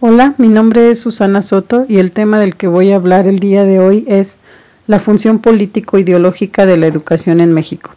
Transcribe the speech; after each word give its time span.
Hola, 0.00 0.34
mi 0.38 0.46
nombre 0.46 0.92
es 0.92 1.00
Susana 1.00 1.42
Soto 1.42 1.84
y 1.88 1.98
el 1.98 2.12
tema 2.12 2.38
del 2.38 2.54
que 2.54 2.68
voy 2.68 2.92
a 2.92 2.94
hablar 2.94 3.26
el 3.26 3.40
día 3.40 3.64
de 3.64 3.80
hoy 3.80 4.04
es 4.06 4.38
la 4.86 5.00
función 5.00 5.40
político-ideológica 5.40 6.66
de 6.66 6.76
la 6.76 6.86
educación 6.86 7.40
en 7.40 7.52
México. 7.52 7.90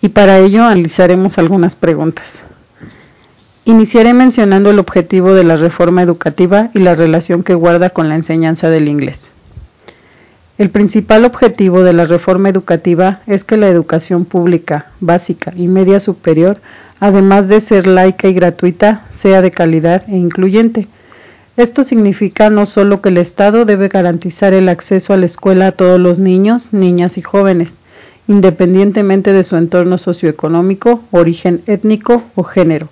Y 0.00 0.08
para 0.08 0.40
ello 0.40 0.64
analizaremos 0.64 1.38
algunas 1.38 1.76
preguntas. 1.76 2.42
Iniciaré 3.64 4.14
mencionando 4.14 4.70
el 4.70 4.80
objetivo 4.80 5.32
de 5.32 5.44
la 5.44 5.56
reforma 5.56 6.02
educativa 6.02 6.70
y 6.74 6.80
la 6.80 6.96
relación 6.96 7.44
que 7.44 7.54
guarda 7.54 7.90
con 7.90 8.08
la 8.08 8.16
enseñanza 8.16 8.68
del 8.68 8.88
inglés. 8.88 9.30
El 10.58 10.70
principal 10.70 11.24
objetivo 11.24 11.84
de 11.84 11.92
la 11.92 12.04
reforma 12.04 12.48
educativa 12.48 13.20
es 13.28 13.44
que 13.44 13.56
la 13.56 13.68
educación 13.68 14.24
pública, 14.24 14.86
básica 14.98 15.52
y 15.54 15.68
media 15.68 16.00
superior, 16.00 16.60
además 16.98 17.46
de 17.46 17.60
ser 17.60 17.86
laica 17.86 18.26
y 18.26 18.34
gratuita, 18.34 19.04
sea 19.10 19.40
de 19.40 19.52
calidad 19.52 20.02
e 20.08 20.16
incluyente 20.16 20.88
esto 21.56 21.84
significa 21.84 22.48
no 22.48 22.64
solo 22.64 23.02
que 23.02 23.10
el 23.10 23.18
Estado 23.18 23.64
debe 23.64 23.88
garantizar 23.88 24.54
el 24.54 24.70
acceso 24.70 25.12
a 25.12 25.18
la 25.18 25.26
escuela 25.26 25.68
a 25.68 25.72
todos 25.72 26.00
los 26.00 26.18
niños, 26.18 26.68
niñas 26.72 27.18
y 27.18 27.22
jóvenes, 27.22 27.76
independientemente 28.26 29.32
de 29.34 29.42
su 29.42 29.56
entorno 29.56 29.98
socioeconómico, 29.98 31.02
origen 31.10 31.62
étnico 31.66 32.22
o 32.36 32.42
género, 32.42 32.88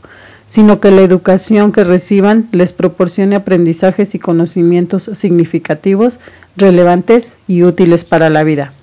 sino 0.46 0.78
que 0.78 0.90
la 0.90 1.00
educación 1.00 1.72
que 1.72 1.84
reciban 1.84 2.48
les 2.52 2.74
proporcione 2.74 3.36
aprendizajes 3.36 4.14
y 4.14 4.18
conocimientos 4.18 5.04
significativos, 5.14 6.20
relevantes 6.56 7.38
y 7.48 7.62
útiles 7.62 8.04
para 8.04 8.28
la 8.28 8.44
vida. 8.44 8.74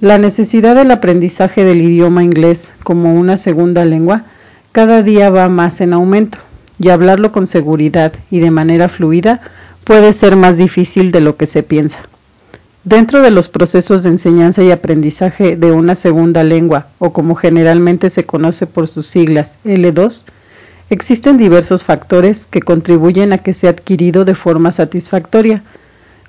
La 0.00 0.18
necesidad 0.18 0.74
del 0.74 0.90
aprendizaje 0.90 1.64
del 1.64 1.80
idioma 1.80 2.24
inglés 2.24 2.74
como 2.82 3.14
una 3.14 3.36
segunda 3.36 3.84
lengua 3.84 4.24
cada 4.72 5.02
día 5.02 5.30
va 5.30 5.48
más 5.48 5.80
en 5.80 5.92
aumento 5.92 6.38
y 6.78 6.90
hablarlo 6.90 7.32
con 7.32 7.46
seguridad 7.46 8.12
y 8.30 8.40
de 8.40 8.50
manera 8.50 8.88
fluida 8.88 9.40
puede 9.84 10.12
ser 10.12 10.36
más 10.36 10.58
difícil 10.58 11.10
de 11.10 11.20
lo 11.20 11.36
que 11.36 11.46
se 11.46 11.62
piensa. 11.62 12.02
Dentro 12.84 13.20
de 13.22 13.30
los 13.30 13.48
procesos 13.48 14.02
de 14.02 14.10
enseñanza 14.10 14.62
y 14.62 14.70
aprendizaje 14.70 15.56
de 15.56 15.72
una 15.72 15.94
segunda 15.94 16.44
lengua, 16.44 16.86
o 16.98 17.12
como 17.12 17.34
generalmente 17.34 18.08
se 18.08 18.24
conoce 18.24 18.66
por 18.66 18.88
sus 18.88 19.06
siglas 19.06 19.58
L2, 19.64 20.24
existen 20.88 21.36
diversos 21.36 21.84
factores 21.84 22.46
que 22.46 22.62
contribuyen 22.62 23.32
a 23.32 23.38
que 23.38 23.52
sea 23.52 23.70
adquirido 23.70 24.24
de 24.24 24.34
forma 24.34 24.72
satisfactoria, 24.72 25.62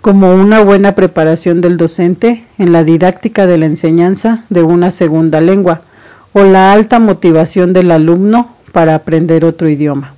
como 0.02 0.34
una 0.34 0.62
buena 0.62 0.96
preparación 0.96 1.62
del 1.62 1.78
docente 1.78 2.46
en 2.58 2.72
la 2.72 2.84
didáctica 2.84 3.46
de 3.46 3.58
la 3.58 3.66
enseñanza 3.66 4.46
de 4.50 4.64
una 4.64 4.92
segunda 4.92 5.42
lengua, 5.42 5.82
o 6.34 6.44
la 6.44 6.74
alta 6.74 7.00
motivación 7.00 7.74
del 7.74 7.92
alumno 7.92 8.56
para 8.72 8.96
aprender 8.96 9.46
otro 9.46 9.70
idioma. 9.70 10.14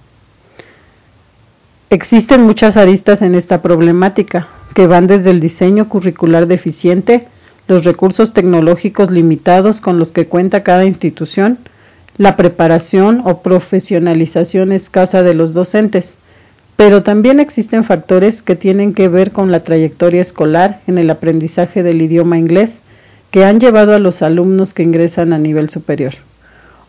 Existen 1.92 2.44
muchas 2.44 2.78
aristas 2.78 3.22
en 3.22 3.36
esta 3.36 3.62
problemática, 3.62 4.48
que 4.74 4.88
van 4.88 5.08
desde 5.08 5.30
el 5.30 5.42
diseño 5.42 5.90
curricular 5.90 6.48
deficiente, 6.48 7.28
los 7.68 7.84
recursos 7.84 8.32
tecnológicos 8.32 9.12
limitados 9.12 9.82
con 9.82 10.00
los 10.00 10.14
que 10.14 10.26
cuenta 10.26 10.64
cada 10.64 10.86
institución, 10.86 11.58
la 12.16 12.38
preparación 12.38 13.22
o 13.26 13.42
profesionalización 13.42 14.72
escasa 14.72 15.22
de 15.22 15.34
los 15.34 15.54
docentes, 15.54 16.18
pero 16.78 17.04
también 17.04 17.42
existen 17.42 17.84
factores 17.84 18.42
que 18.42 18.56
tienen 18.56 18.94
que 18.94 19.10
ver 19.10 19.34
con 19.34 19.52
la 19.52 19.66
trayectoria 19.66 20.22
escolar 20.22 20.80
en 20.88 20.98
el 20.98 21.10
aprendizaje 21.10 21.84
del 21.84 22.02
idioma 22.02 22.38
inglés 22.38 22.84
que 23.32 23.44
han 23.44 23.60
llevado 23.60 23.94
a 23.94 24.00
los 24.00 24.22
alumnos 24.22 24.74
que 24.74 24.84
ingresan 24.84 25.34
a 25.34 25.38
nivel 25.38 25.68
superior 25.68 26.14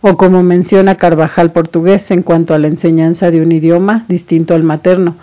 o 0.03 0.17
como 0.17 0.43
menciona 0.43 0.97
Carvajal 0.97 1.53
portugués 1.53 2.11
en 2.11 2.23
cuanto 2.23 2.53
a 2.55 2.59
la 2.59 2.67
enseñanza 2.67 3.31
de 3.31 3.41
un 3.41 3.53
idioma 3.53 4.05
distinto 4.09 4.55
al 4.55 4.65
materno, 4.65 5.17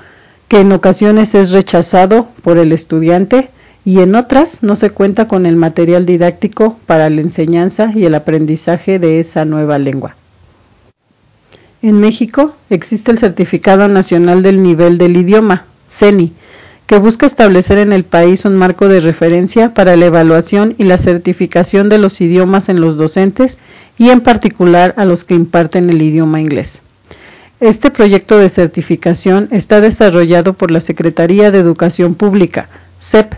que 0.47 0.61
en 0.61 0.71
ocasiones 0.71 1.36
es 1.36 1.52
rechazado 1.52 2.30
por 2.41 2.58
el 2.58 2.71
estudiante 2.71 3.49
y 3.86 3.99
en 3.99 4.16
otras 4.16 4.63
no 4.63 4.75
se 4.75 4.89
cuenta 4.89 5.27
con 5.27 5.45
el 5.45 5.55
material 5.55 6.05
didáctico 6.05 6.80
para 6.86 7.09
la 7.09 7.21
enseñanza 7.21 7.92
y 7.93 8.05
el 8.05 8.15
aprendizaje 8.15 8.99
de 8.99 9.20
esa 9.20 9.45
nueva 9.45 9.77
lengua. 9.77 10.15
En 11.82 11.99
México 11.99 12.55
existe 12.70 13.11
el 13.11 13.20
Certificado 13.20 13.87
Nacional 13.87 14.43
del 14.43 14.64
Nivel 14.64 14.98
del 14.98 15.15
Idioma, 15.15 15.65
CENI, 15.87 16.33
que 16.87 16.98
busca 16.98 17.26
establecer 17.26 17.77
en 17.77 17.93
el 17.93 18.03
país 18.03 18.45
un 18.45 18.55
marco 18.55 18.87
de 18.87 18.99
referencia 18.99 19.73
para 19.73 19.95
la 19.95 20.08
evaluación 20.08 20.73
y 20.77 20.86
la 20.86 20.98
certificación 20.98 21.87
de 21.87 21.99
los 21.99 22.20
idiomas 22.20 22.67
en 22.67 22.82
los 22.82 22.98
docentes 22.98 23.59
y 23.99 24.10
en 24.10 24.21
particular 24.21 24.95
a 24.98 25.05
los 25.05 25.26
que 25.26 25.36
imparten 25.36 25.89
el 25.92 26.02
idioma 26.02 26.42
inglés. 26.42 26.82
Este 27.60 27.92
proyecto 27.92 28.39
de 28.39 28.48
certificación 28.48 29.49
está 29.52 29.82
desarrollado 29.82 30.54
por 30.54 30.71
la 30.71 30.80
Secretaría 30.80 31.52
de 31.52 31.60
Educación 31.60 32.15
Pública, 32.15 32.70
SEP, 32.98 33.33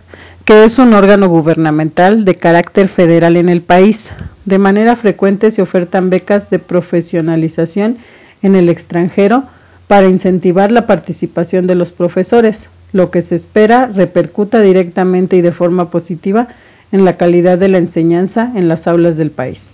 que 0.46 0.64
es 0.64 0.78
un 0.78 0.94
órgano 0.94 1.28
gubernamental 1.28 2.24
de 2.24 2.36
carácter 2.36 2.88
federal 2.88 3.36
en 3.36 3.50
el 3.50 3.64
país. 3.64 4.14
De 4.46 4.60
manera 4.60 4.96
frecuente 4.96 5.50
se 5.50 5.64
ofertan 5.64 6.12
becas 6.12 6.52
de 6.52 6.60
profesionalización 6.60 7.98
en 8.44 8.56
el 8.56 8.70
extranjero 8.70 9.46
para 9.88 10.08
incentivar 10.08 10.72
la 10.72 10.86
participación 10.86 11.66
de 11.66 11.76
los 11.76 11.92
profesores, 11.92 12.70
lo 12.94 13.10
que 13.10 13.24
se 13.24 13.34
espera 13.34 13.88
repercuta 13.88 14.62
directamente 14.62 15.36
y 15.36 15.42
de 15.42 15.52
forma 15.52 15.90
positiva 15.90 16.48
en 16.92 17.04
la 17.04 17.18
calidad 17.18 17.58
de 17.58 17.70
la 17.70 17.80
enseñanza 17.80 18.52
en 18.56 18.68
las 18.68 18.88
aulas 18.88 19.18
del 19.18 19.32
país. 19.32 19.74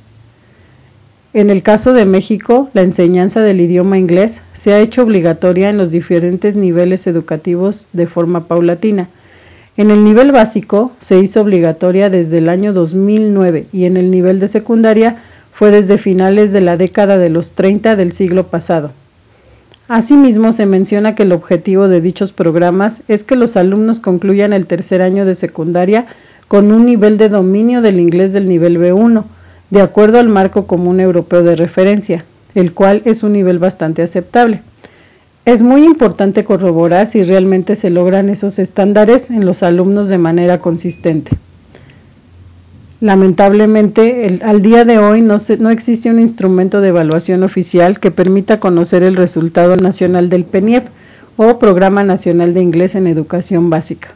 En 1.34 1.50
el 1.50 1.62
caso 1.62 1.94
de 1.94 2.06
México, 2.06 2.70
la 2.74 2.82
enseñanza 2.82 3.42
del 3.42 3.60
idioma 3.60 3.98
inglés 3.98 4.42
se 4.54 4.74
ha 4.74 4.80
hecho 4.80 5.04
obligatoria 5.04 5.70
en 5.70 5.78
los 5.78 5.92
diferentes 5.92 6.56
niveles 6.56 7.06
educativos 7.06 7.88
de 7.94 8.08
forma 8.08 8.48
paulatina. 8.48 9.10
En 9.76 9.92
el 9.92 10.04
nivel 10.04 10.32
básico 10.32 10.94
se 11.00 11.20
hizo 11.20 11.42
obligatoria 11.42 12.10
desde 12.10 12.40
el 12.40 12.50
año 12.50 12.74
2009 12.74 13.68
y 13.72 13.86
en 13.86 13.98
el 13.98 14.10
nivel 14.10 14.40
de 14.40 14.48
secundaria 14.48 15.18
fue 15.52 15.70
desde 15.70 15.98
finales 15.98 16.54
de 16.54 16.62
la 16.62 16.78
década 16.78 17.18
de 17.18 17.30
los 17.30 17.52
30 17.52 17.96
del 17.96 18.12
siglo 18.14 18.48
pasado. 18.48 18.92
Asimismo, 19.88 20.52
se 20.52 20.66
menciona 20.66 21.14
que 21.14 21.24
el 21.24 21.32
objetivo 21.32 21.88
de 21.88 22.02
dichos 22.02 22.34
programas 22.34 23.04
es 23.08 23.24
que 23.24 23.36
los 23.36 23.56
alumnos 23.58 24.00
concluyan 24.00 24.54
el 24.54 24.66
tercer 24.66 25.02
año 25.02 25.26
de 25.26 25.36
secundaria 25.36 26.08
con 26.48 26.72
un 26.72 26.86
nivel 26.86 27.18
de 27.18 27.30
dominio 27.30 27.82
del 27.82 28.00
inglés 28.00 28.34
del 28.34 28.48
nivel 28.48 28.80
B1, 28.80 29.24
de 29.69 29.81
acuerdo 29.81 30.19
al 30.19 30.29
marco 30.29 30.66
común 30.67 31.00
europeo 31.00 31.44
de 31.44 31.55
referencia, 31.55 32.25
el 32.55 32.73
cual 32.73 33.01
es 33.05 33.23
un 33.23 33.33
nivel 33.33 33.59
bastante 33.59 34.01
aceptable. 34.01 34.61
Es 35.45 35.61
muy 35.61 35.83
importante 35.83 36.44
corroborar 36.44 37.07
si 37.07 37.23
realmente 37.23 37.75
se 37.75 37.89
logran 37.89 38.29
esos 38.29 38.59
estándares 38.59 39.29
en 39.29 39.45
los 39.45 39.63
alumnos 39.63 40.09
de 40.09 40.17
manera 40.17 40.59
consistente. 40.59 41.31
Lamentablemente, 43.00 44.39
al 44.44 44.61
día 44.61 44.83
de 44.83 44.97
hoy 44.97 45.22
no, 45.22 45.38
no, 45.59 45.69
existe 45.69 46.09
un 46.09 46.19
instrumento 46.19 46.81
de 46.81 46.89
evaluación 46.89 47.44
oficial 47.44 47.99
que 47.99 48.09
permita 48.11 48.59
conocer 48.59 49.03
el 49.03 49.16
resultado 49.16 49.75
nacional 49.78 50.29
del 50.29 50.45
PENIEP 50.45 50.88
o 51.38 51.59
Programa 51.59 52.03
Nacional 52.03 52.55
de 52.55 52.61
Inglés 52.63 52.95
en 52.95 53.05
Educación 53.05 53.69
Básica. 53.69 54.09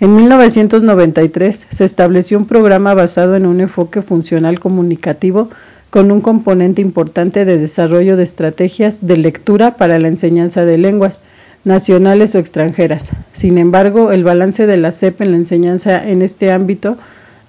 En 0.00 0.16
1993 0.16 1.66
se 1.70 1.84
estableció 1.84 2.36
un 2.38 2.46
programa 2.46 2.94
basado 2.94 3.36
en 3.36 3.46
un 3.46 3.60
enfoque 3.60 4.02
funcional 4.02 4.58
comunicativo 4.58 5.50
con 5.90 6.10
un 6.10 6.20
componente 6.20 6.82
importante 6.82 7.44
de 7.44 7.58
desarrollo 7.58 8.16
de 8.16 8.24
estrategias 8.24 9.06
de 9.06 9.16
lectura 9.16 9.76
para 9.76 10.00
la 10.00 10.08
enseñanza 10.08 10.64
de 10.64 10.78
lenguas 10.78 11.20
nacionales 11.62 12.34
o 12.34 12.38
extranjeras. 12.40 13.10
Sin 13.32 13.56
embargo, 13.56 14.10
el 14.10 14.24
balance 14.24 14.66
de 14.66 14.76
la 14.76 14.90
CEP 14.90 15.20
en 15.20 15.30
la 15.30 15.36
enseñanza 15.36 16.08
en 16.08 16.22
este 16.22 16.50
ámbito 16.50 16.98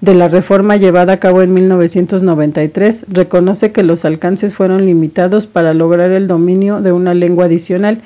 de 0.01 0.13
la 0.13 0.27
reforma 0.27 0.77
llevada 0.77 1.13
a 1.13 1.19
cabo 1.19 1.41
en 1.41 1.51
1993 1.53 3.07
reconoce 3.09 3.71
que 3.71 3.81
los 3.83 4.05
alcances 4.05 4.53
fueron 4.53 4.85
limitados 4.85 5.47
para 5.47 5.73
lograr 5.73 6.11
el 6.11 6.27
dominio 6.27 6.81
de 6.81 6.91
una 6.91 7.15
lengua 7.15 7.45
adicional 7.45 8.01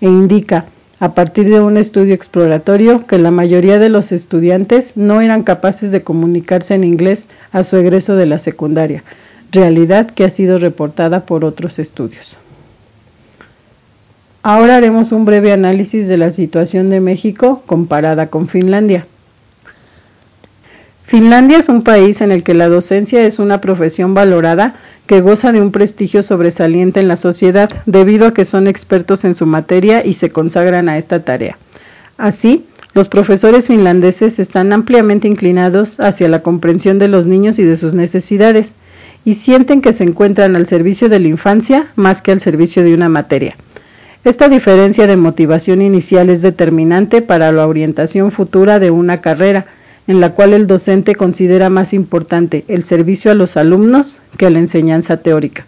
e 0.00 0.06
indica, 0.06 0.64
a 1.02 1.14
partir 1.14 1.48
de 1.48 1.60
un 1.60 1.78
estudio 1.78 2.14
exploratorio, 2.14 3.08
que 3.08 3.18
la 3.18 3.32
mayoría 3.32 3.80
de 3.80 3.88
los 3.88 4.12
estudiantes 4.12 4.96
no 4.96 5.20
eran 5.20 5.42
capaces 5.42 5.90
de 5.90 6.04
comunicarse 6.04 6.74
en 6.74 6.84
inglés 6.84 7.28
a 7.50 7.64
su 7.64 7.76
egreso 7.76 8.14
de 8.14 8.26
la 8.26 8.38
secundaria, 8.38 9.02
realidad 9.50 10.08
que 10.08 10.22
ha 10.22 10.30
sido 10.30 10.58
reportada 10.58 11.26
por 11.26 11.44
otros 11.44 11.80
estudios. 11.80 12.36
Ahora 14.44 14.76
haremos 14.76 15.10
un 15.10 15.24
breve 15.24 15.50
análisis 15.50 16.06
de 16.06 16.18
la 16.18 16.30
situación 16.30 16.88
de 16.88 17.00
México 17.00 17.64
comparada 17.66 18.28
con 18.28 18.46
Finlandia. 18.46 19.04
Finlandia 21.04 21.58
es 21.58 21.68
un 21.68 21.82
país 21.82 22.20
en 22.20 22.30
el 22.30 22.44
que 22.44 22.54
la 22.54 22.68
docencia 22.68 23.26
es 23.26 23.40
una 23.40 23.60
profesión 23.60 24.14
valorada 24.14 24.76
que 25.06 25.20
goza 25.20 25.52
de 25.52 25.60
un 25.60 25.72
prestigio 25.72 26.22
sobresaliente 26.22 27.00
en 27.00 27.08
la 27.08 27.16
sociedad 27.16 27.70
debido 27.86 28.26
a 28.26 28.34
que 28.34 28.44
son 28.44 28.66
expertos 28.66 29.24
en 29.24 29.34
su 29.34 29.46
materia 29.46 30.04
y 30.04 30.14
se 30.14 30.30
consagran 30.30 30.88
a 30.88 30.98
esta 30.98 31.24
tarea. 31.24 31.58
Así, 32.16 32.66
los 32.94 33.08
profesores 33.08 33.68
finlandeses 33.68 34.38
están 34.38 34.72
ampliamente 34.72 35.26
inclinados 35.26 35.98
hacia 35.98 36.28
la 36.28 36.42
comprensión 36.42 36.98
de 36.98 37.08
los 37.08 37.26
niños 37.26 37.58
y 37.58 37.64
de 37.64 37.76
sus 37.76 37.94
necesidades 37.94 38.74
y 39.24 39.34
sienten 39.34 39.80
que 39.80 39.92
se 39.92 40.04
encuentran 40.04 40.56
al 40.56 40.66
servicio 40.66 41.08
de 41.08 41.18
la 41.18 41.28
infancia 41.28 41.86
más 41.96 42.20
que 42.20 42.32
al 42.32 42.40
servicio 42.40 42.84
de 42.84 42.94
una 42.94 43.08
materia. 43.08 43.56
Esta 44.24 44.48
diferencia 44.48 45.06
de 45.06 45.16
motivación 45.16 45.82
inicial 45.82 46.30
es 46.30 46.42
determinante 46.42 47.22
para 47.22 47.50
la 47.50 47.66
orientación 47.66 48.30
futura 48.30 48.78
de 48.78 48.90
una 48.90 49.20
carrera, 49.20 49.66
en 50.06 50.20
la 50.20 50.32
cual 50.34 50.52
el 50.52 50.66
docente 50.66 51.14
considera 51.14 51.70
más 51.70 51.92
importante 51.92 52.64
el 52.68 52.84
servicio 52.84 53.30
a 53.30 53.34
los 53.34 53.56
alumnos 53.56 54.20
que 54.36 54.50
la 54.50 54.58
enseñanza 54.58 55.18
teórica. 55.18 55.66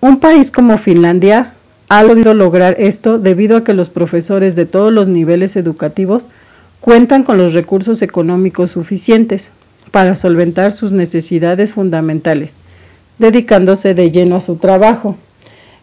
Un 0.00 0.20
país 0.20 0.50
como 0.50 0.78
Finlandia 0.78 1.54
ha 1.88 2.02
podido 2.02 2.34
lograr 2.34 2.74
esto 2.78 3.18
debido 3.18 3.56
a 3.58 3.64
que 3.64 3.74
los 3.74 3.88
profesores 3.88 4.56
de 4.56 4.66
todos 4.66 4.92
los 4.92 5.08
niveles 5.08 5.56
educativos 5.56 6.26
cuentan 6.80 7.22
con 7.22 7.38
los 7.38 7.52
recursos 7.52 8.02
económicos 8.02 8.70
suficientes 8.70 9.52
para 9.90 10.16
solventar 10.16 10.72
sus 10.72 10.92
necesidades 10.92 11.72
fundamentales, 11.72 12.58
dedicándose 13.18 13.94
de 13.94 14.10
lleno 14.10 14.36
a 14.36 14.40
su 14.40 14.56
trabajo, 14.56 15.16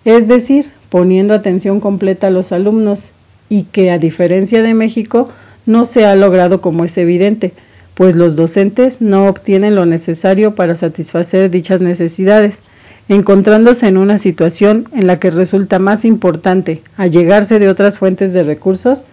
es 0.05 0.27
decir, 0.27 0.71
poniendo 0.89 1.33
atención 1.33 1.79
completa 1.79 2.27
a 2.27 2.31
los 2.31 2.51
alumnos 2.51 3.09
y 3.49 3.63
que 3.63 3.91
a 3.91 3.97
diferencia 3.97 4.61
de 4.61 4.73
México 4.73 5.29
no 5.65 5.85
se 5.85 6.05
ha 6.05 6.15
logrado 6.15 6.61
como 6.61 6.85
es 6.85 6.97
evidente, 6.97 7.53
pues 7.93 8.15
los 8.15 8.35
docentes 8.35 9.01
no 9.01 9.27
obtienen 9.27 9.75
lo 9.75 9.85
necesario 9.85 10.55
para 10.55 10.75
satisfacer 10.75 11.49
dichas 11.49 11.81
necesidades, 11.81 12.63
encontrándose 13.09 13.87
en 13.87 13.97
una 13.97 14.17
situación 14.17 14.87
en 14.93 15.07
la 15.07 15.19
que 15.19 15.31
resulta 15.31 15.79
más 15.79 16.05
importante 16.05 16.81
allegarse 16.97 17.59
de 17.59 17.69
otras 17.69 17.97
fuentes 17.97 18.33
de 18.33 18.43
recursos 18.43 19.03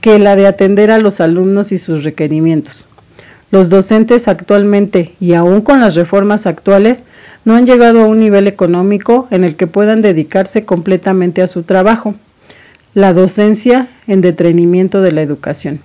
que 0.00 0.18
la 0.18 0.36
de 0.36 0.46
atender 0.46 0.90
a 0.90 0.98
los 0.98 1.20
alumnos 1.20 1.72
y 1.72 1.78
sus 1.78 2.04
requerimientos. 2.04 2.88
Los 3.50 3.70
docentes 3.70 4.28
actualmente 4.28 5.14
y 5.20 5.32
aún 5.32 5.62
con 5.62 5.80
las 5.80 5.94
reformas 5.94 6.46
actuales 6.46 7.04
no 7.44 7.54
han 7.54 7.66
llegado 7.66 8.02
a 8.02 8.06
un 8.06 8.20
nivel 8.20 8.46
económico 8.46 9.26
en 9.30 9.42
el 9.42 9.56
que 9.56 9.66
puedan 9.66 10.02
dedicarse 10.02 10.64
completamente 10.64 11.40
a 11.40 11.46
su 11.46 11.62
trabajo, 11.62 12.14
la 12.92 13.14
docencia 13.14 13.88
en 14.06 14.20
detrenimiento 14.20 15.00
de 15.00 15.12
la 15.12 15.22
educación. 15.22 15.80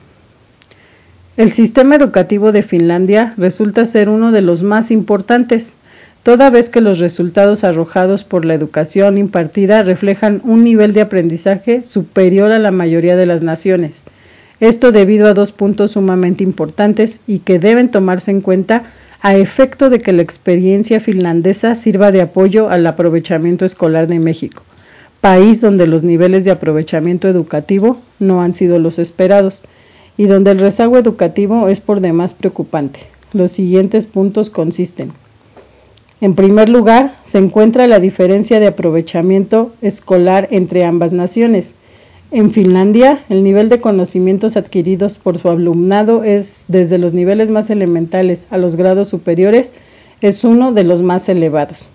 El 1.35 1.51
sistema 1.51 1.95
educativo 1.95 2.51
de 2.51 2.61
Finlandia 2.61 3.33
resulta 3.37 3.85
ser 3.85 4.07
uno 4.07 4.31
de 4.31 4.41
los 4.41 4.61
más 4.61 4.91
importantes, 4.91 5.77
toda 6.21 6.51
vez 6.51 6.69
que 6.69 6.79
los 6.79 6.99
resultados 6.99 7.63
arrojados 7.63 8.23
por 8.23 8.45
la 8.45 8.53
educación 8.53 9.17
impartida 9.17 9.81
reflejan 9.81 10.41
un 10.43 10.63
nivel 10.63 10.93
de 10.93 11.01
aprendizaje 11.01 11.81
superior 11.83 12.51
a 12.51 12.59
la 12.59 12.69
mayoría 12.69 13.15
de 13.15 13.25
las 13.25 13.41
naciones. 13.41 14.03
Esto 14.59 14.91
debido 14.91 15.27
a 15.27 15.33
dos 15.33 15.51
puntos 15.51 15.91
sumamente 15.91 16.43
importantes 16.43 17.21
y 17.25 17.39
que 17.39 17.57
deben 17.57 17.89
tomarse 17.89 18.29
en 18.29 18.41
cuenta 18.41 18.83
a 19.19 19.35
efecto 19.35 19.89
de 19.89 19.97
que 19.97 20.13
la 20.13 20.21
experiencia 20.21 20.99
finlandesa 20.99 21.73
sirva 21.73 22.11
de 22.11 22.21
apoyo 22.21 22.69
al 22.69 22.85
aprovechamiento 22.85 23.65
escolar 23.65 24.05
de 24.05 24.19
México, 24.19 24.61
país 25.19 25.61
donde 25.61 25.87
los 25.87 26.03
niveles 26.03 26.45
de 26.45 26.51
aprovechamiento 26.51 27.27
educativo 27.27 27.99
no 28.19 28.43
han 28.43 28.53
sido 28.53 28.77
los 28.77 28.99
esperados 28.99 29.63
y 30.17 30.25
donde 30.25 30.51
el 30.51 30.59
rezago 30.59 30.97
educativo 30.97 31.67
es 31.67 31.79
por 31.79 31.99
demás 31.99 32.33
preocupante. 32.33 32.99
Los 33.33 33.51
siguientes 33.51 34.05
puntos 34.05 34.49
consisten. 34.49 35.11
En 36.21 36.35
primer 36.35 36.69
lugar, 36.69 37.15
se 37.25 37.37
encuentra 37.37 37.87
la 37.87 37.99
diferencia 37.99 38.59
de 38.59 38.67
aprovechamiento 38.67 39.73
escolar 39.81 40.47
entre 40.51 40.85
ambas 40.85 41.11
naciones, 41.13 41.75
en 42.33 42.49
Finlandia, 42.49 43.23
el 43.29 43.43
nivel 43.43 43.69
de 43.69 43.79
conocimientos 43.79 44.57
adquiridos 44.57 45.19
por 45.19 45.37
su 45.37 45.51
alumnado 45.51 46.23
es 46.23 46.65
desde 46.67 46.97
los 46.97 47.13
niveles 47.13 47.51
más 47.51 47.69
elementales 47.69 48.47
a 48.49 48.57
los 48.57 48.75
grados 48.75 49.07
superiores 49.07 49.73
es 50.19 50.43
uno 50.43 50.73
de 50.73 50.83
los 50.83 51.03
más 51.03 51.29
elevados, 51.29 51.91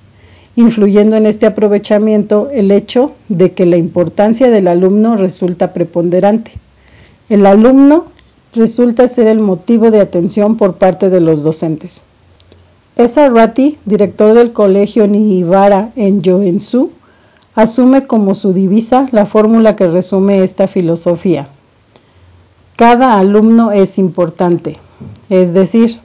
influyendo 0.54 1.16
en 1.16 1.26
este 1.26 1.46
aprovechamiento 1.46 2.50
el 2.52 2.70
hecho 2.70 3.16
de 3.28 3.50
que 3.50 3.66
la 3.66 3.78
importancia 3.78 4.48
del 4.48 4.68
alumno 4.68 5.16
resulta 5.16 5.72
preponderante. 5.72 6.52
El 7.28 7.44
alumno 7.44 8.06
resulta 8.54 9.06
ser 9.06 9.26
el 9.26 9.38
motivo 9.38 9.90
de 9.90 10.00
atención 10.00 10.56
por 10.56 10.74
parte 10.74 11.10
de 11.10 11.20
los 11.20 11.42
docentes. 11.42 12.02
Esa 12.96 13.28
Ratti, 13.28 13.78
director 13.84 14.34
del 14.34 14.52
colegio 14.52 15.06
Nihibara 15.06 15.92
en 15.94 16.22
Joensuu, 16.24 16.90
asume 17.54 18.06
como 18.06 18.34
su 18.34 18.52
divisa 18.52 19.08
la 19.12 19.26
fórmula 19.26 19.76
que 19.76 19.86
resume 19.88 20.42
esta 20.42 20.68
filosofía. 20.68 21.48
Cada 22.76 23.18
alumno 23.18 23.72
es 23.72 23.98
importante, 23.98 24.78
es 25.28 25.52
decir, 25.52 25.98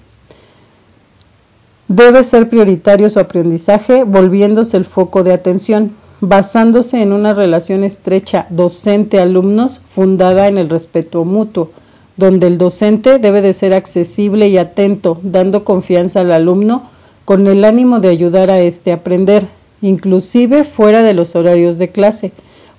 debe 1.88 2.24
ser 2.24 2.50
prioritario 2.50 3.10
su 3.10 3.20
aprendizaje 3.20 4.04
volviéndose 4.04 4.78
el 4.78 4.86
foco 4.86 5.24
de 5.24 5.34
atención, 5.34 5.92
basándose 6.22 7.02
en 7.02 7.14
una 7.14 7.34
relación 7.34 7.84
estrecha 7.84 8.48
docente-alumnos 8.50 9.82
fundada 9.94 10.48
en 10.48 10.58
el 10.58 10.70
respeto 10.70 11.26
mutuo, 11.26 11.72
donde 12.18 12.48
el 12.48 12.58
docente 12.58 13.20
debe 13.20 13.42
de 13.42 13.54
ser 13.54 13.74
accesible 13.74 14.48
y 14.48 14.58
atento, 14.58 15.20
dando 15.24 15.64
confianza 15.64 16.22
al 16.22 16.32
alumno 16.32 16.90
con 17.26 17.48
el 17.48 17.64
ánimo 17.66 18.00
de 18.00 18.10
ayudar 18.10 18.50
a 18.50 18.60
éste 18.60 18.92
a 18.92 18.96
aprender, 18.96 19.48
inclusive 19.82 20.64
fuera 20.64 21.04
de 21.04 21.14
los 21.14 21.36
horarios 21.36 21.78
de 21.78 21.90
clase, 21.90 22.32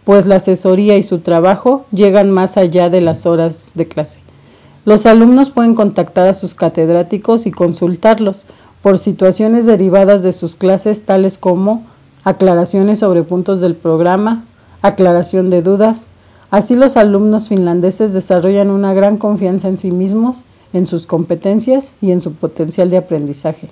pues 0.05 0.27
la 0.27 0.37
asesoría 0.37 0.97
y 0.97 1.03
su 1.03 1.21
trabajo 1.21 1.87
llegan 1.91 2.31
más 2.31 2.57
allá 2.57 2.91
de 2.91 3.01
las 3.01 3.27
horas 3.27 3.71
de 3.75 3.89
clase. 3.89 4.21
Los 4.85 5.07
alumnos 5.07 5.51
pueden 5.51 5.75
contactar 5.75 6.27
a 6.29 6.35
sus 6.35 6.55
catedráticos 6.55 7.47
y 7.47 7.51
consultarlos 7.51 8.45
por 8.83 8.99
situaciones 8.99 9.65
derivadas 9.65 10.23
de 10.23 10.33
sus 10.33 10.57
clases 10.57 11.07
tales 11.07 11.39
como 11.39 11.87
aclaraciones 12.23 12.99
sobre 12.99 13.23
puntos 13.23 13.63
del 13.63 13.75
programa, 13.77 14.45
aclaración 14.83 15.49
de 15.49 15.63
dudas. 15.63 16.07
Así 16.55 16.77
los 16.77 16.97
alumnos 16.97 17.49
finlandeses 17.49 18.13
desarrollan 18.13 18.71
una 18.71 18.95
gran 18.95 19.17
confianza 19.17 19.67
en 19.67 19.77
sí 19.77 19.91
mismos, 19.91 20.45
en 20.73 20.87
sus 20.87 21.05
competencias 21.05 21.95
y 22.01 22.13
en 22.13 22.21
su 22.21 22.33
potencial 22.35 22.91
de 22.91 22.97
aprendizaje. 22.97 23.71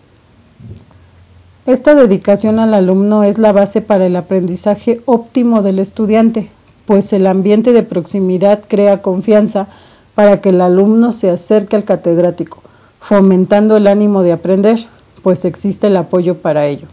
Esta 1.64 1.94
dedicación 1.94 2.58
al 2.58 2.74
alumno 2.74 3.22
es 3.22 3.38
la 3.38 3.52
base 3.52 3.82
para 3.82 4.06
el 4.06 4.16
aprendizaje 4.16 5.00
óptimo 5.04 5.62
del 5.62 5.78
estudiante, 5.78 6.50
pues 6.84 7.12
el 7.12 7.28
ambiente 7.28 7.72
de 7.72 7.84
proximidad 7.84 8.64
crea 8.66 9.00
confianza 9.00 9.68
para 10.16 10.40
que 10.40 10.48
el 10.48 10.60
alumno 10.60 11.12
se 11.12 11.30
acerque 11.30 11.76
al 11.76 11.84
catedrático, 11.84 12.64
fomentando 12.98 13.76
el 13.76 13.86
ánimo 13.86 14.24
de 14.24 14.32
aprender, 14.32 14.88
pues 15.22 15.44
existe 15.44 15.86
el 15.86 15.96
apoyo 15.96 16.38
para 16.38 16.66
ello. 16.66 16.88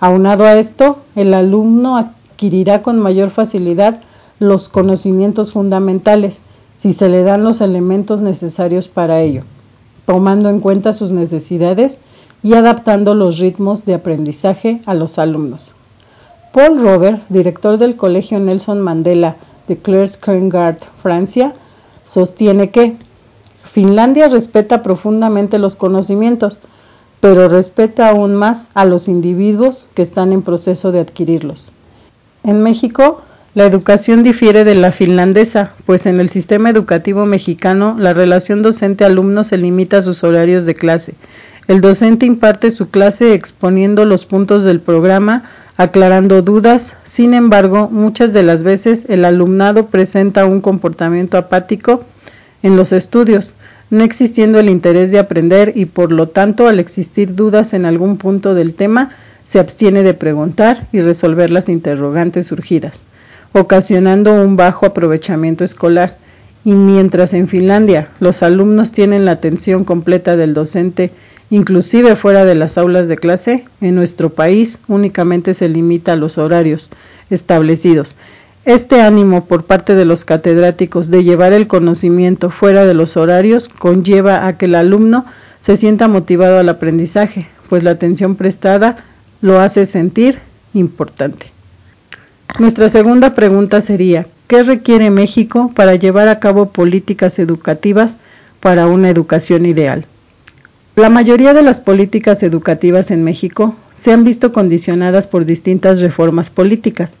Aunado 0.00 0.46
a 0.46 0.56
esto, 0.56 1.00
el 1.14 1.34
alumno 1.34 1.98
adquirirá 1.98 2.80
con 2.80 2.98
mayor 2.98 3.28
facilidad 3.28 4.00
los 4.38 4.68
conocimientos 4.68 5.52
fundamentales 5.52 6.40
si 6.76 6.92
se 6.92 7.08
le 7.08 7.22
dan 7.22 7.42
los 7.42 7.60
elementos 7.60 8.20
necesarios 8.20 8.88
para 8.88 9.22
ello, 9.22 9.42
tomando 10.04 10.50
en 10.50 10.60
cuenta 10.60 10.92
sus 10.92 11.10
necesidades 11.10 12.00
y 12.42 12.54
adaptando 12.54 13.14
los 13.14 13.38
ritmos 13.38 13.84
de 13.86 13.94
aprendizaje 13.94 14.80
a 14.86 14.94
los 14.94 15.18
alumnos. 15.18 15.72
Paul 16.52 16.80
Robert, 16.80 17.22
director 17.28 17.76
del 17.78 17.96
Colegio 17.96 18.38
Nelson 18.38 18.80
Mandela 18.80 19.36
de 19.68 19.76
Claire's 19.76 20.18
Francia, 21.02 21.54
sostiene 22.04 22.70
que 22.70 22.96
Finlandia 23.64 24.28
respeta 24.28 24.82
profundamente 24.82 25.58
los 25.58 25.74
conocimientos, 25.74 26.58
pero 27.20 27.48
respeta 27.48 28.08
aún 28.08 28.34
más 28.34 28.70
a 28.74 28.84
los 28.84 29.08
individuos 29.08 29.88
que 29.94 30.02
están 30.02 30.32
en 30.32 30.42
proceso 30.42 30.92
de 30.92 31.00
adquirirlos. 31.00 31.72
En 32.42 32.62
México, 32.62 33.22
la 33.56 33.64
educación 33.64 34.22
difiere 34.22 34.64
de 34.64 34.74
la 34.74 34.92
finlandesa, 34.92 35.72
pues 35.86 36.04
en 36.04 36.20
el 36.20 36.28
sistema 36.28 36.68
educativo 36.68 37.24
mexicano 37.24 37.96
la 37.98 38.12
relación 38.12 38.60
docente-alumno 38.60 39.44
se 39.44 39.56
limita 39.56 39.96
a 39.96 40.02
sus 40.02 40.24
horarios 40.24 40.66
de 40.66 40.74
clase. 40.74 41.14
El 41.66 41.80
docente 41.80 42.26
imparte 42.26 42.70
su 42.70 42.90
clase 42.90 43.32
exponiendo 43.32 44.04
los 44.04 44.26
puntos 44.26 44.64
del 44.64 44.80
programa, 44.80 45.44
aclarando 45.78 46.42
dudas, 46.42 46.98
sin 47.04 47.32
embargo, 47.32 47.88
muchas 47.90 48.34
de 48.34 48.42
las 48.42 48.62
veces 48.62 49.06
el 49.08 49.24
alumnado 49.24 49.86
presenta 49.86 50.44
un 50.44 50.60
comportamiento 50.60 51.38
apático 51.38 52.04
en 52.62 52.76
los 52.76 52.92
estudios, 52.92 53.56
no 53.88 54.04
existiendo 54.04 54.60
el 54.60 54.68
interés 54.68 55.12
de 55.12 55.18
aprender 55.18 55.72
y 55.74 55.86
por 55.86 56.12
lo 56.12 56.28
tanto 56.28 56.68
al 56.68 56.78
existir 56.78 57.34
dudas 57.34 57.72
en 57.72 57.86
algún 57.86 58.18
punto 58.18 58.54
del 58.54 58.74
tema, 58.74 59.12
se 59.44 59.60
abstiene 59.60 60.02
de 60.02 60.12
preguntar 60.12 60.88
y 60.92 61.00
resolver 61.00 61.50
las 61.50 61.70
interrogantes 61.70 62.48
surgidas, 62.48 63.06
ocasionando 63.60 64.34
un 64.34 64.56
bajo 64.56 64.86
aprovechamiento 64.86 65.64
escolar. 65.64 66.16
Y 66.64 66.72
mientras 66.72 67.32
en 67.34 67.48
Finlandia 67.48 68.08
los 68.18 68.42
alumnos 68.42 68.92
tienen 68.92 69.24
la 69.24 69.32
atención 69.32 69.84
completa 69.84 70.36
del 70.36 70.54
docente 70.54 71.12
inclusive 71.50 72.16
fuera 72.16 72.44
de 72.44 72.54
las 72.54 72.76
aulas 72.76 73.08
de 73.08 73.16
clase, 73.16 73.64
en 73.80 73.94
nuestro 73.94 74.30
país 74.30 74.80
únicamente 74.88 75.54
se 75.54 75.68
limita 75.68 76.12
a 76.12 76.16
los 76.16 76.38
horarios 76.38 76.90
establecidos. 77.30 78.16
Este 78.64 79.00
ánimo 79.00 79.44
por 79.44 79.64
parte 79.64 79.94
de 79.94 80.04
los 80.04 80.24
catedráticos 80.24 81.08
de 81.08 81.22
llevar 81.22 81.52
el 81.52 81.68
conocimiento 81.68 82.50
fuera 82.50 82.84
de 82.84 82.94
los 82.94 83.16
horarios 83.16 83.68
conlleva 83.68 84.46
a 84.46 84.58
que 84.58 84.64
el 84.64 84.74
alumno 84.74 85.24
se 85.60 85.76
sienta 85.76 86.08
motivado 86.08 86.58
al 86.58 86.68
aprendizaje, 86.68 87.46
pues 87.68 87.84
la 87.84 87.92
atención 87.92 88.34
prestada 88.34 89.04
lo 89.40 89.60
hace 89.60 89.86
sentir 89.86 90.40
importante. 90.74 91.55
Nuestra 92.58 92.88
segunda 92.88 93.34
pregunta 93.34 93.82
sería, 93.82 94.26
¿qué 94.46 94.62
requiere 94.62 95.10
México 95.10 95.70
para 95.74 95.94
llevar 95.94 96.28
a 96.28 96.40
cabo 96.40 96.70
políticas 96.70 97.38
educativas 97.38 98.18
para 98.60 98.86
una 98.86 99.10
educación 99.10 99.66
ideal? 99.66 100.06
La 100.94 101.10
mayoría 101.10 101.52
de 101.52 101.60
las 101.60 101.82
políticas 101.82 102.42
educativas 102.42 103.10
en 103.10 103.24
México 103.24 103.76
se 103.94 104.10
han 104.10 104.24
visto 104.24 104.54
condicionadas 104.54 105.26
por 105.26 105.44
distintas 105.44 106.00
reformas 106.00 106.48
políticas 106.48 107.18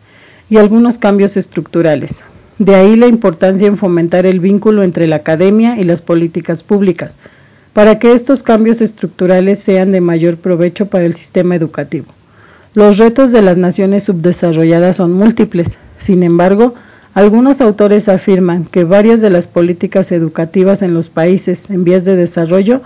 y 0.48 0.56
algunos 0.56 0.96
cambios 0.96 1.36
estructurales. 1.36 2.24
De 2.58 2.74
ahí 2.74 2.96
la 2.96 3.06
importancia 3.06 3.68
en 3.68 3.76
fomentar 3.76 4.24
el 4.24 4.40
vínculo 4.40 4.82
entre 4.82 5.06
la 5.06 5.16
academia 5.16 5.78
y 5.78 5.84
las 5.84 6.00
políticas 6.00 6.62
públicas, 6.62 7.18
para 7.74 7.98
que 7.98 8.14
estos 8.14 8.42
cambios 8.42 8.80
estructurales 8.80 9.58
sean 9.58 9.92
de 9.92 10.00
mayor 10.00 10.38
provecho 10.38 10.86
para 10.86 11.04
el 11.04 11.14
sistema 11.14 11.54
educativo. 11.54 12.06
Los 12.76 12.98
retos 12.98 13.32
de 13.32 13.40
las 13.40 13.56
naciones 13.56 14.02
subdesarrolladas 14.02 14.96
son 14.96 15.14
múltiples. 15.14 15.78
Sin 15.96 16.22
embargo, 16.22 16.74
algunos 17.14 17.62
autores 17.62 18.10
afirman 18.10 18.66
que 18.66 18.84
varias 18.84 19.22
de 19.22 19.30
las 19.30 19.46
políticas 19.46 20.12
educativas 20.12 20.82
en 20.82 20.92
los 20.92 21.08
países 21.08 21.70
en 21.70 21.84
vías 21.84 22.04
de 22.04 22.16
desarrollo 22.16 22.82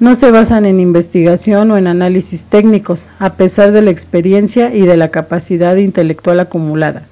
no 0.00 0.14
se 0.14 0.30
basan 0.30 0.64
en 0.64 0.80
investigación 0.80 1.70
o 1.70 1.76
en 1.76 1.88
análisis 1.88 2.46
técnicos, 2.46 3.10
a 3.18 3.34
pesar 3.34 3.72
de 3.72 3.82
la 3.82 3.90
experiencia 3.90 4.74
y 4.74 4.86
de 4.86 4.96
la 4.96 5.10
capacidad 5.10 5.76
intelectual 5.76 6.40
acumulada. 6.40 7.02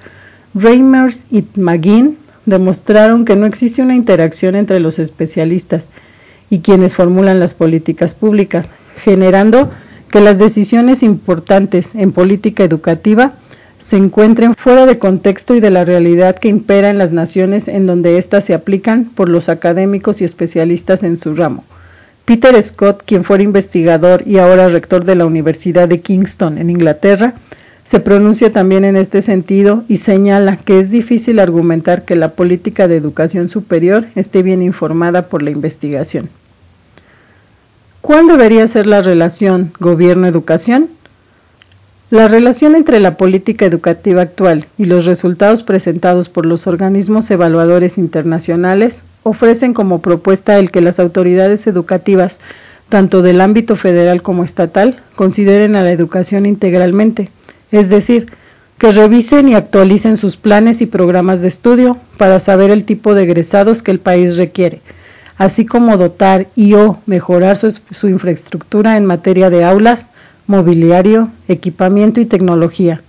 Reimers 0.55 1.27
y 1.31 1.45
McGinn 1.57 2.17
demostraron 2.47 3.27
que 3.27 3.37
no 3.37 3.45
existe 3.45 3.83
una 3.83 3.95
interacción 3.95 4.57
entre 4.57 4.81
los 4.81 4.99
especialistas 4.99 5.89
y 6.49 6.61
quienes 6.61 6.95
formulan 6.95 7.41
las 7.41 7.53
políticas 7.53 8.15
públicas, 8.15 8.71
generando 9.05 9.71
que 10.12 10.21
las 10.21 10.38
decisiones 10.38 11.02
importantes 11.02 11.95
en 11.95 12.12
política 12.12 12.62
educativa 12.62 13.33
se 13.78 13.97
encuentren 13.97 14.54
fuera 14.54 14.85
de 14.85 14.99
contexto 14.99 15.54
y 15.57 15.61
de 15.61 15.71
la 15.71 15.87
realidad 15.87 16.37
que 16.38 16.49
impera 16.49 16.90
en 16.90 16.99
las 16.99 17.12
naciones 17.12 17.66
en 17.66 17.87
donde 17.87 18.19
éstas 18.19 18.45
se 18.45 18.52
aplican 18.54 19.07
por 19.07 19.31
los 19.31 19.49
académicos 19.49 20.21
y 20.21 20.25
especialistas 20.25 21.02
en 21.02 21.16
su 21.16 21.35
ramo. 21.35 21.64
Peter 22.26 22.62
Scott, 22.62 23.02
quien 23.04 23.25
fuera 23.25 23.42
investigador 23.42 24.23
y 24.26 24.37
ahora 24.38 24.69
rector 24.69 25.04
de 25.04 25.16
la 25.16 25.25
Universidad 25.25 25.88
de 25.88 26.00
Kingston 26.02 26.59
en 26.59 26.69
Inglaterra, 26.69 27.35
se 27.83 27.99
pronuncia 27.99 28.52
también 28.52 28.85
en 28.85 28.97
este 28.97 29.23
sentido 29.23 29.83
y 29.88 29.97
señala 29.97 30.59
que 30.59 30.78
es 30.78 30.90
difícil 30.90 31.40
argumentar 31.40 32.04
que 32.04 32.16
la 32.16 32.33
política 32.33 32.87
de 32.87 32.97
educación 32.97 33.49
superior 33.49 34.07
esté 34.14 34.42
bien 34.42 34.61
informada 34.62 35.23
por 35.28 35.42
la 35.42 35.50
investigación. 35.50 36.28
¿Cuál 38.02 38.26
debería 38.26 38.66
ser 38.66 38.88
la 38.88 39.00
relación 39.00 39.73
gobierno-educación? 39.78 40.88
La 42.11 42.26
relación 42.26 42.75
entre 42.75 42.99
la 42.99 43.16
política 43.16 43.64
educativa 43.64 44.23
actual 44.23 44.66
y 44.76 44.87
los 44.87 45.06
resultados 45.06 45.62
presentados 45.62 46.28
por 46.28 46.44
los 46.44 46.66
organismos 46.66 47.30
evaluadores 47.30 47.99
internacionales 47.99 49.04
ofrecen 49.23 49.73
como 49.73 50.02
propuesta 50.02 50.59
el 50.59 50.73
que 50.73 50.80
las 50.80 50.99
autoridades 50.99 51.68
educativas, 51.68 52.40
tanto 52.88 53.23
del 53.23 53.40
ámbito 53.40 53.76
federal 53.76 54.21
como 54.21 54.42
estatal, 54.42 55.00
consideren 55.14 55.76
a 55.76 55.82
la 55.82 55.92
educación 55.92 56.44
integralmente, 56.44 57.30
es 57.71 57.88
decir, 57.88 58.32
que 58.78 58.90
revisen 58.90 59.49
y 59.49 59.54
actualicen 59.54 60.16
sus 60.16 60.37
planes 60.37 60.82
y 60.82 60.87
programas 60.87 61.40
de 61.40 61.47
estudio 61.47 61.99
para 62.18 62.40
saber 62.40 62.73
el 62.73 62.85
tipo 62.85 63.14
de 63.14 63.23
egresados 63.23 63.80
que 63.80 63.92
el 63.92 64.00
país 64.00 64.37
requiere 64.37 64.80
así 65.37 65.67
como 65.67 65.97
dotar 65.97 66.49
y 66.55 66.75
o 66.75 66.99
mejorar 67.07 67.57
su, 67.57 67.71
su 67.91 68.09
infraestructura 68.09 68.97
en 68.97 69.07
materia 69.07 69.51
de 69.51 69.65
aulas, 69.65 70.09
mobiliario, 70.47 71.31
equipamiento 71.49 72.21
y 72.21 72.27
tecnología, 72.27 73.03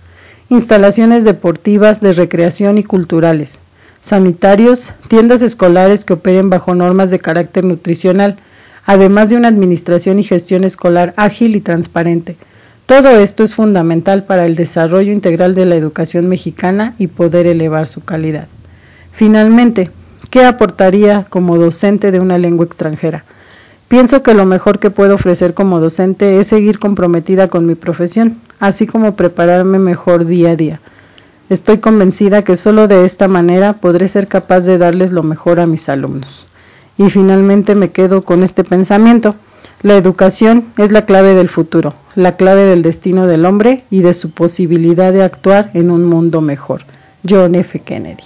instalaciones 0.48 1.24
deportivas, 1.24 2.00
de 2.00 2.12
recreación 2.12 2.78
y 2.78 2.84
culturales, 2.84 3.60
sanitarios, 4.00 4.92
tiendas 5.08 5.42
escolares 5.42 6.04
que 6.04 6.12
operen 6.12 6.50
bajo 6.50 6.74
normas 6.74 7.10
de 7.10 7.18
carácter 7.18 7.64
nutricional, 7.64 8.36
además 8.86 9.30
de 9.30 9.36
una 9.36 9.48
administración 9.48 10.18
y 10.18 10.22
gestión 10.22 10.64
escolar 10.64 11.14
ágil 11.16 11.56
y 11.56 11.60
transparente. 11.60 12.36
Todo 12.86 13.18
esto 13.18 13.44
es 13.44 13.54
fundamental 13.54 14.24
para 14.24 14.44
el 14.44 14.56
desarrollo 14.56 15.10
integral 15.10 15.54
de 15.54 15.64
la 15.64 15.76
educación 15.76 16.28
mexicana 16.28 16.94
y 16.98 17.06
poder 17.06 17.46
elevar 17.46 17.86
su 17.86 18.04
calidad. 18.04 18.46
Finalmente, 19.12 19.90
¿Qué 20.30 20.44
aportaría 20.44 21.26
como 21.28 21.58
docente 21.58 22.10
de 22.10 22.20
una 22.20 22.38
lengua 22.38 22.66
extranjera? 22.66 23.24
Pienso 23.88 24.22
que 24.22 24.34
lo 24.34 24.46
mejor 24.46 24.78
que 24.78 24.90
puedo 24.90 25.14
ofrecer 25.14 25.54
como 25.54 25.78
docente 25.78 26.40
es 26.40 26.48
seguir 26.48 26.78
comprometida 26.78 27.48
con 27.48 27.66
mi 27.66 27.74
profesión, 27.74 28.38
así 28.58 28.86
como 28.86 29.14
prepararme 29.14 29.78
mejor 29.78 30.24
día 30.24 30.50
a 30.50 30.56
día. 30.56 30.80
Estoy 31.50 31.78
convencida 31.78 32.42
que 32.42 32.56
solo 32.56 32.88
de 32.88 33.04
esta 33.04 33.28
manera 33.28 33.74
podré 33.74 34.08
ser 34.08 34.26
capaz 34.26 34.62
de 34.62 34.78
darles 34.78 35.12
lo 35.12 35.22
mejor 35.22 35.60
a 35.60 35.66
mis 35.66 35.88
alumnos. 35.88 36.46
Y 36.96 37.10
finalmente 37.10 37.74
me 37.74 37.90
quedo 37.90 38.22
con 38.22 38.42
este 38.42 38.64
pensamiento. 38.64 39.34
La 39.82 39.96
educación 39.96 40.64
es 40.78 40.90
la 40.90 41.04
clave 41.04 41.34
del 41.34 41.50
futuro, 41.50 41.94
la 42.14 42.36
clave 42.36 42.64
del 42.64 42.82
destino 42.82 43.26
del 43.26 43.44
hombre 43.44 43.84
y 43.90 44.00
de 44.00 44.14
su 44.14 44.30
posibilidad 44.30 45.12
de 45.12 45.22
actuar 45.22 45.70
en 45.74 45.90
un 45.90 46.04
mundo 46.04 46.40
mejor. 46.40 46.82
John 47.28 47.54
F. 47.54 47.78
Kennedy. 47.80 48.24